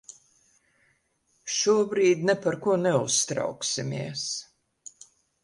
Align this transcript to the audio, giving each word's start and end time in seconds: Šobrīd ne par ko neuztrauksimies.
Šobrīd 1.55 2.23
ne 2.31 2.35
par 2.47 2.57
ko 2.65 2.79
neuztrauksimies. 2.87 4.27